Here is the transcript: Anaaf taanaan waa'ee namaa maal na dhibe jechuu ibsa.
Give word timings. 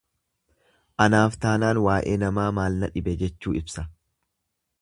Anaaf 1.05 1.37
taanaan 1.43 1.81
waa'ee 1.87 2.17
namaa 2.25 2.49
maal 2.61 2.81
na 2.81 2.93
dhibe 2.97 3.17
jechuu 3.23 3.55
ibsa. 3.63 3.89